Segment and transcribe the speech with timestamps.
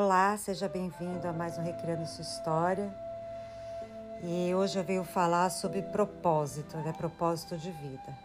[0.00, 2.88] Olá, seja bem-vindo a mais um Recriando Sua História.
[4.22, 6.94] E hoje eu venho falar sobre propósito, né?
[6.96, 8.18] Propósito de vida.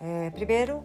[0.00, 0.84] É, primeiro,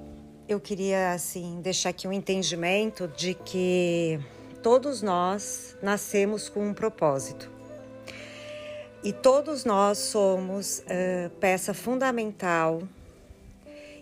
[0.49, 4.19] eu queria assim deixar aqui um entendimento de que
[4.63, 7.47] todos nós nascemos com um propósito.
[9.03, 12.81] E todos nós somos uh, peça fundamental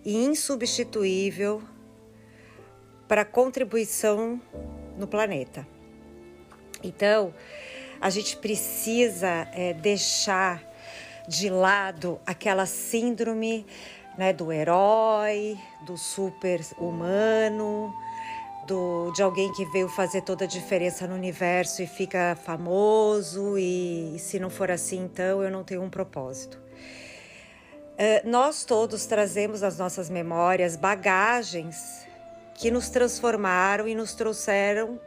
[0.06, 1.62] e insubstituível
[3.10, 4.40] para a contribuição
[4.98, 5.68] no planeta.
[6.84, 7.34] Então,
[8.00, 10.62] a gente precisa é, deixar
[11.28, 13.66] de lado aquela síndrome
[14.18, 17.94] né, do herói, do super-humano,
[18.68, 24.16] do, de alguém que veio fazer toda a diferença no universo e fica famoso, e,
[24.16, 26.60] e se não for assim, então eu não tenho um propósito.
[27.96, 32.05] Uh, nós todos trazemos as nossas memórias bagagens
[32.56, 35.00] que nos transformaram e nos trouxeram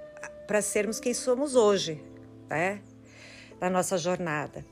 [0.47, 2.02] para sermos quem somos hoje,
[2.48, 2.80] né?
[3.61, 4.65] Na nossa jornada.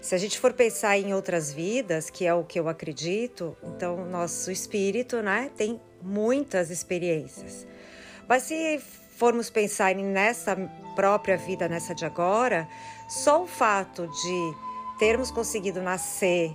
[0.00, 4.04] Se a gente for pensar em outras vidas, que é o que eu acredito, então
[4.04, 7.66] nosso espírito, né, tem muitas experiências.
[8.28, 8.80] Mas se
[9.16, 10.56] formos pensar nessa
[10.96, 12.68] própria vida, nessa de agora,
[13.08, 16.52] só o fato de termos conseguido nascer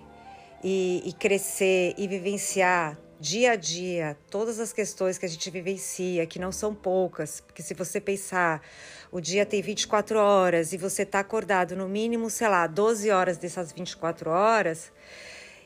[0.64, 6.26] e, e crescer e vivenciar dia a dia, todas as questões que a gente vivencia,
[6.26, 8.62] que não são poucas, porque se você pensar,
[9.12, 13.38] o dia tem 24 horas e você está acordado no mínimo, sei lá, 12 horas
[13.38, 14.92] dessas 24 horas,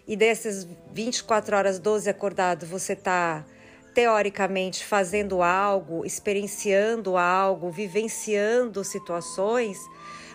[0.07, 3.45] e dessas 24 horas, 12 acordado, você está
[3.93, 9.77] teoricamente fazendo algo, experienciando algo, vivenciando situações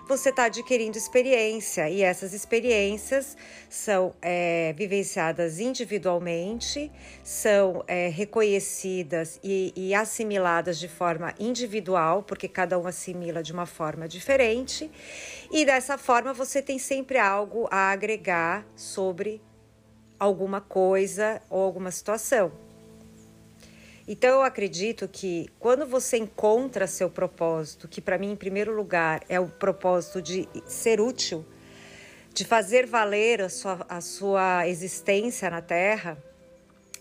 [0.09, 3.37] você está adquirindo experiência e essas experiências
[3.69, 6.93] são é, vivenciadas individualmente,
[7.25, 13.67] são é, reconhecidas e, e assimiladas de forma individual, porque cada um assimila de uma
[13.67, 14.91] forma diferente,
[15.51, 19.43] e dessa forma você tem sempre algo a agregar sobre
[20.19, 22.66] alguma coisa ou alguma situação.
[24.09, 29.23] Então eu acredito que quando você encontra seu propósito, que para mim em primeiro lugar
[29.29, 31.45] é o propósito de ser útil,
[32.33, 36.17] de fazer valer a sua, a sua existência na Terra,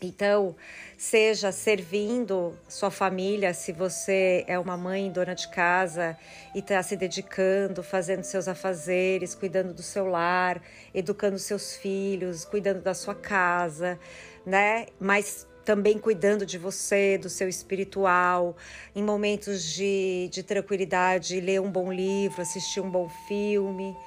[0.01, 0.55] então,
[0.97, 6.17] seja servindo sua família, se você é uma mãe dona de casa
[6.53, 10.61] e está se dedicando, fazendo seus afazeres, cuidando do seu lar,
[10.93, 13.97] educando seus filhos, cuidando da sua casa,
[14.45, 14.87] né?
[14.99, 18.55] Mas também cuidando de você, do seu espiritual,
[18.95, 23.97] em momentos de, de tranquilidade, ler um bom livro, assistir um bom filme,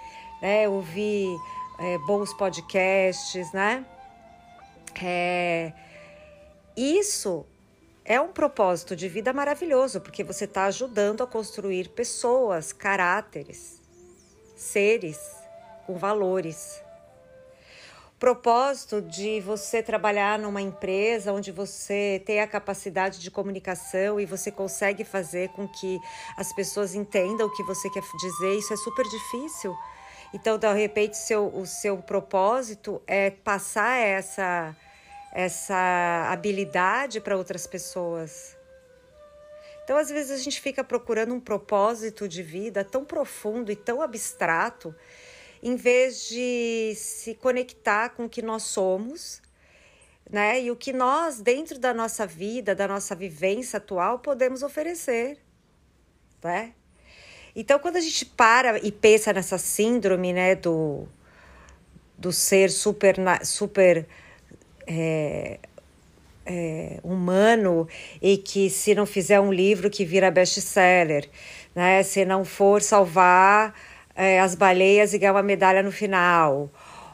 [0.41, 0.69] né?
[0.69, 1.29] ouvir
[1.81, 3.85] é, bons podcasts, né?
[5.03, 5.73] É,
[6.77, 7.45] isso
[8.05, 13.83] é um propósito de vida maravilhoso, porque você está ajudando a construir pessoas, caráteres,
[14.57, 15.19] seres
[15.87, 16.83] com valores
[18.19, 24.51] propósito de você trabalhar numa empresa onde você tem a capacidade de comunicação e você
[24.51, 26.01] consegue fazer com que
[26.37, 29.77] as pessoas entendam o que você quer dizer, isso é super difícil.
[30.35, 34.77] Então, de repente, seu, o seu propósito é passar essa,
[35.33, 38.57] essa habilidade para outras pessoas.
[39.85, 44.03] Então, às vezes, a gente fica procurando um propósito de vida tão profundo e tão
[44.03, 44.95] abstrato
[45.63, 49.43] em vez de se conectar com o que nós somos,
[50.31, 50.63] né?
[50.63, 55.39] E o que nós, dentro da nossa vida, da nossa vivência atual, podemos oferecer,
[56.43, 56.73] né?
[57.57, 61.09] Então, quando a gente para e pensa nessa síndrome, né, do,
[62.17, 64.07] do ser super, super
[64.87, 65.59] é,
[66.47, 67.89] é, humano
[68.23, 71.29] e que se não fizer um livro que vira best-seller,
[71.75, 73.75] né, se não for salvar
[74.19, 76.69] é, as baleias e ganhar uma medalha no final,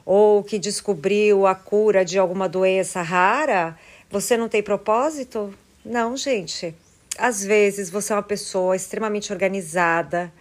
[0.06, 3.78] ou que descobriu a cura de alguma doença rara,
[4.10, 5.52] você não tem propósito?
[5.84, 6.74] Não, gente.
[7.18, 10.32] Às vezes você é uma pessoa extremamente organizada,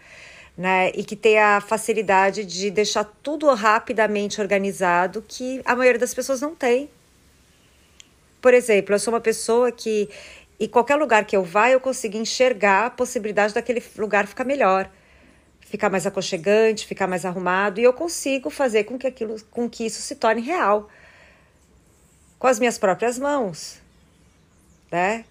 [0.58, 0.90] né?
[0.96, 6.40] E que tem a facilidade de deixar tudo rapidamente organizado, que a maioria das pessoas
[6.40, 6.90] não tem.
[8.42, 10.10] Por exemplo, eu sou uma pessoa que,
[10.58, 14.90] em qualquer lugar que eu vá, eu consigo enxergar a possibilidade daquele lugar ficar melhor
[15.74, 19.84] ficar mais aconchegante, ficar mais arrumado, e eu consigo fazer com que aquilo, com que
[19.84, 20.88] isso se torne real
[22.38, 23.82] com as minhas próprias mãos,
[24.92, 25.26] né?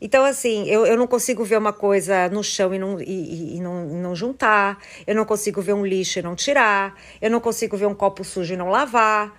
[0.00, 3.60] Então, assim, eu, eu não consigo ver uma coisa no chão e não, e, e
[3.60, 7.76] não, não juntar, eu não consigo ver um lixo e não tirar, eu não consigo
[7.76, 9.36] ver um copo sujo e não lavar,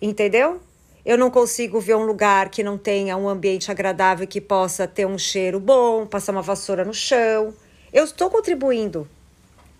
[0.00, 0.58] entendeu?
[1.04, 5.04] Eu não consigo ver um lugar que não tenha um ambiente agradável que possa ter
[5.04, 7.52] um cheiro bom, passar uma vassoura no chão.
[7.92, 9.08] Eu estou contribuindo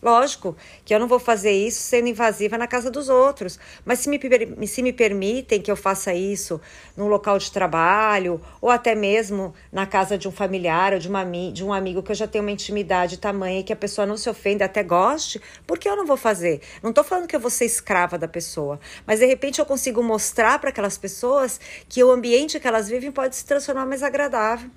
[0.02, 4.08] Lógico que eu não vou fazer isso sendo invasiva na casa dos outros, mas se
[4.08, 4.18] me,
[4.66, 6.60] se me permitem que eu faça isso
[6.96, 11.24] num local de trabalho ou até mesmo na casa de um familiar ou de, uma,
[11.52, 14.16] de um amigo que eu já tenho uma intimidade tamanha e que a pessoa não
[14.16, 16.60] se ofenda até goste, por que eu não vou fazer?
[16.82, 20.02] Não estou falando que eu vou ser escrava da pessoa, mas de repente eu consigo
[20.02, 24.68] mostrar para aquelas pessoas que o ambiente que elas vivem pode se transformar mais agradável.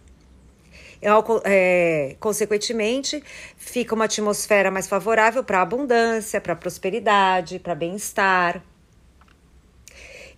[1.44, 3.24] É, consequentemente,
[3.57, 8.63] fica uma atmosfera mais favorável para abundância, para prosperidade, para bem-estar.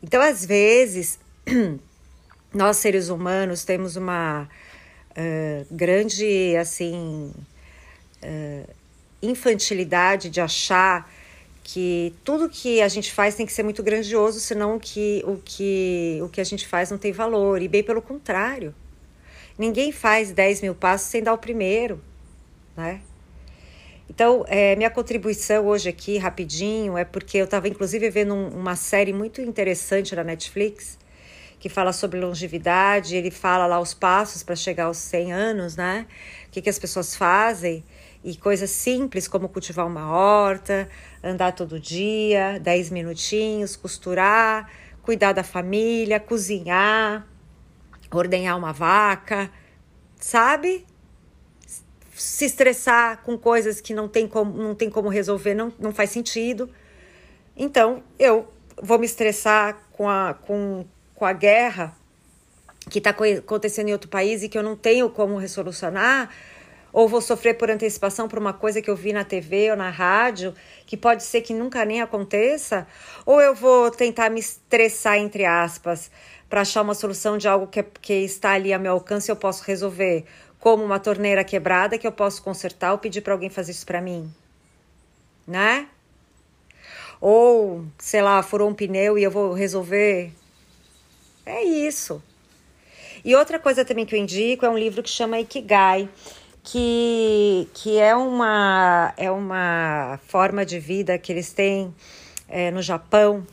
[0.03, 1.19] Então, às vezes,
[2.53, 4.43] nós seres humanos temos uma
[5.11, 7.33] uh, grande assim
[8.23, 8.69] uh,
[9.21, 11.09] infantilidade de achar
[11.63, 16.17] que tudo que a gente faz tem que ser muito grandioso, senão que, o que,
[16.21, 17.61] o que a gente faz não tem valor.
[17.61, 18.73] E bem pelo contrário.
[19.57, 21.99] Ninguém faz 10 mil passos sem dar o primeiro,
[22.75, 23.01] né?
[24.09, 28.75] Então, é, minha contribuição hoje aqui, rapidinho, é porque eu estava inclusive vendo um, uma
[28.75, 30.97] série muito interessante na Netflix
[31.59, 33.15] que fala sobre longevidade.
[33.15, 36.05] Ele fala lá os passos para chegar aos 100 anos, né?
[36.47, 37.83] O que, que as pessoas fazem
[38.23, 40.87] e coisas simples como cultivar uma horta,
[41.23, 44.69] andar todo dia, 10 minutinhos, costurar,
[45.01, 47.27] cuidar da família, cozinhar
[48.11, 49.49] ordenhar uma vaca,
[50.19, 50.85] sabe?
[52.13, 56.09] Se estressar com coisas que não tem como, não tem como resolver, não, não faz
[56.09, 56.69] sentido.
[57.55, 58.47] Então, eu
[58.81, 61.95] vou me estressar com a, com, com a guerra
[62.89, 66.29] que está acontecendo em outro país e que eu não tenho como resolucionar,
[66.91, 69.89] ou vou sofrer por antecipação por uma coisa que eu vi na TV ou na
[69.89, 70.53] rádio,
[70.85, 72.87] que pode ser que nunca nem aconteça,
[73.25, 76.09] ou eu vou tentar me estressar, entre aspas,
[76.49, 79.63] para achar uma solução de algo que, que está ali a meu alcance eu posso
[79.63, 80.25] resolver,
[80.59, 84.01] como uma torneira quebrada que eu posso consertar ou pedir para alguém fazer isso para
[84.01, 84.33] mim,
[85.45, 85.87] né?
[87.19, 90.31] Ou, sei lá, furou um pneu e eu vou resolver.
[91.45, 92.21] É isso.
[93.23, 96.07] E outra coisa também que eu indico é um livro que chama Ikigai,
[96.69, 101.95] que, que é, uma, é uma forma de vida que eles têm
[102.49, 103.47] é, no Japão,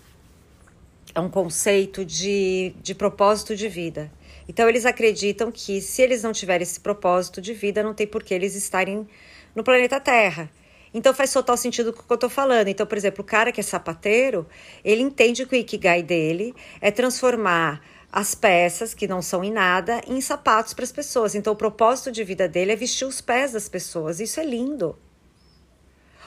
[1.14, 4.10] é um conceito de, de propósito de vida.
[4.48, 8.20] Então, eles acreditam que se eles não tiverem esse propósito de vida, não tem por
[8.20, 9.06] que eles estarem
[9.54, 10.50] no planeta Terra.
[10.92, 12.66] Então, faz total sentido o que eu estou falando.
[12.66, 14.44] Então, por exemplo, o cara que é sapateiro,
[14.84, 17.80] ele entende que o Ikigai dele é transformar
[18.14, 21.34] as peças, que não são em nada, em sapatos para as pessoas.
[21.34, 24.20] Então, o propósito de vida dele é vestir os pés das pessoas.
[24.20, 24.96] Isso é lindo.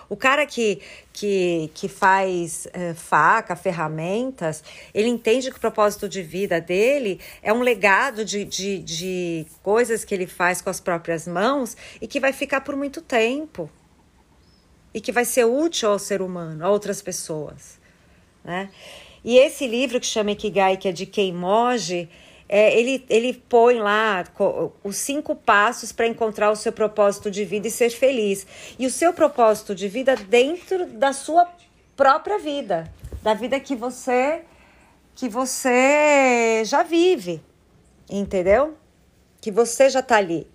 [0.09, 0.81] O cara que,
[1.13, 7.53] que, que faz é, faca, ferramentas, ele entende que o propósito de vida dele é
[7.53, 12.19] um legado de, de, de coisas que ele faz com as próprias mãos e que
[12.19, 13.71] vai ficar por muito tempo.
[14.93, 17.79] E que vai ser útil ao ser humano, a outras pessoas.
[18.43, 18.69] Né?
[19.27, 22.07] E esse livro que chama Ikigai, que é de Keimoji,
[22.47, 24.23] é, ele, ele põe lá
[24.81, 28.47] os cinco passos para encontrar o seu propósito de vida e ser feliz.
[28.79, 31.45] E o seu propósito de vida dentro da sua
[31.97, 32.89] própria vida,
[33.21, 34.43] da vida que você
[35.13, 37.41] que você já vive,
[38.09, 38.75] entendeu?
[39.41, 40.47] Que você já está ali.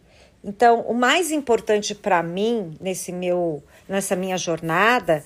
[0.43, 5.23] Então, o mais importante para mim nesse meu nessa minha jornada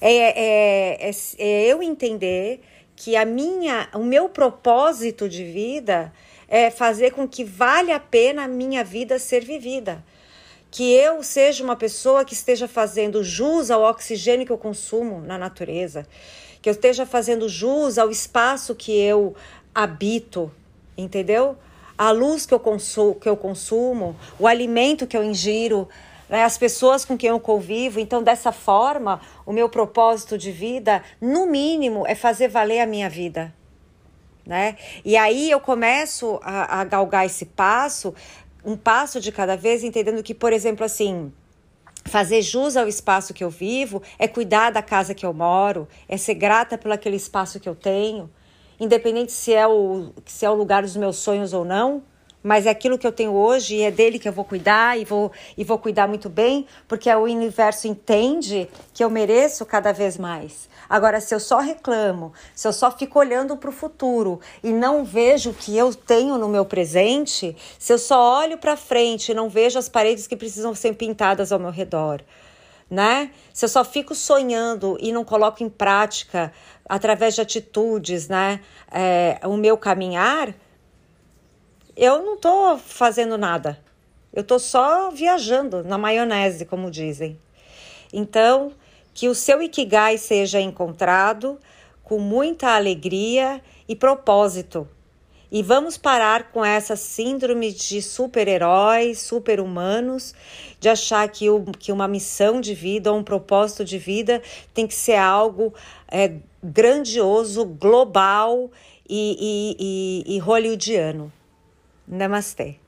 [0.00, 2.62] é, é, é, é eu entender
[2.96, 6.10] que a minha, o meu propósito de vida
[6.48, 10.02] é fazer com que vale a pena a minha vida ser vivida.
[10.70, 15.36] Que eu seja uma pessoa que esteja fazendo jus ao oxigênio que eu consumo na
[15.36, 16.06] natureza,
[16.62, 19.34] que eu esteja fazendo jus ao espaço que eu
[19.74, 20.50] habito,
[20.96, 21.56] entendeu?
[21.98, 25.88] A luz que eu consumo, que eu consumo o alimento que eu ingiro,
[26.28, 28.00] né, as pessoas com quem eu convivo.
[28.00, 33.08] Então, dessa forma, o meu propósito de vida, no mínimo, é fazer valer a minha
[33.08, 33.54] vida.
[34.44, 34.76] Né?
[35.04, 38.14] E aí eu começo a, a galgar esse passo,
[38.64, 41.32] um passo de cada vez, entendendo que, por exemplo, assim,
[42.04, 46.16] fazer jus ao espaço que eu vivo é cuidar da casa que eu moro, é
[46.16, 48.30] ser grata pelo aquele espaço que eu tenho,
[48.78, 52.02] independente se é o, se é o lugar dos meus sonhos ou não
[52.46, 55.04] mas é aquilo que eu tenho hoje e é dele que eu vou cuidar e
[55.04, 60.16] vou, e vou cuidar muito bem, porque o universo entende que eu mereço cada vez
[60.16, 60.68] mais.
[60.88, 65.04] Agora, se eu só reclamo, se eu só fico olhando para o futuro e não
[65.04, 69.34] vejo o que eu tenho no meu presente, se eu só olho para frente e
[69.34, 72.22] não vejo as paredes que precisam ser pintadas ao meu redor,
[72.88, 73.32] né?
[73.52, 76.52] Se eu só fico sonhando e não coloco em prática
[76.88, 78.60] através de atitudes, né?
[78.92, 80.54] É, o meu caminhar,
[81.96, 83.78] eu não tô fazendo nada.
[84.32, 87.38] Eu tô só viajando na maionese, como dizem.
[88.12, 88.72] Então,
[89.14, 91.58] que o seu Ikigai seja encontrado
[92.04, 94.86] com muita alegria e propósito.
[95.50, 100.34] E vamos parar com essa síndrome de super-heróis, super-humanos,
[100.78, 104.42] de achar que, o, que uma missão de vida ou um propósito de vida
[104.74, 105.72] tem que ser algo
[106.08, 108.70] é, grandioso, global
[109.08, 111.32] e, e, e, e hollywoodiano.
[112.08, 112.80] Namaste.